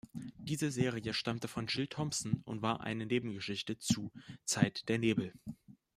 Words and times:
Diese 0.39 0.71
Serie 0.71 1.13
stammte 1.13 1.47
von 1.47 1.67
Jill 1.67 1.85
Thompson 1.85 2.41
und 2.45 2.63
war 2.63 2.81
eine 2.81 3.05
Nebengeschichte 3.05 3.77
zu 3.77 4.11
"Zeit 4.45 4.89
der 4.89 4.97
Nebel". 4.97 5.31